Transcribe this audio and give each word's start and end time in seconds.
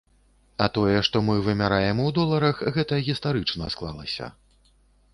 А 0.65 0.69
тое, 0.77 0.95
што 1.07 1.21
мы 1.27 1.35
вымяраем 1.49 2.01
у 2.05 2.09
доларах, 2.21 2.65
гэта 2.79 2.93
гістарычна 3.13 3.73
склалася. 3.79 4.35